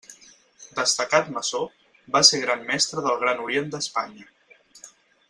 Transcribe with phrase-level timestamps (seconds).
[0.77, 1.61] Destacat maçó,
[2.17, 4.29] va ser Gran Mestre del Gran Orient d'Espanya.